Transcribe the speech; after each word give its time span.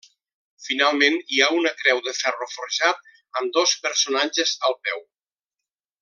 Finalment 0.67 1.17
hi 1.33 1.41
ha 1.41 1.49
una 1.57 1.73
creu 1.83 1.99
de 2.07 2.13
ferro 2.21 2.47
forjat 2.53 3.05
amb 3.41 3.53
dos 3.61 3.75
personatges 3.87 4.55
al 4.71 4.79
peu. 4.89 5.05